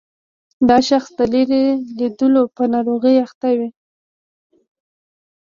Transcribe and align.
دا 0.69 0.77
شخص 0.89 1.09
د 1.19 1.21
لیرې 1.33 1.63
لیدلو 1.97 2.43
په 2.55 2.63
ناروغۍ 2.73 3.15
اخته 3.25 3.49
وي. 3.57 3.69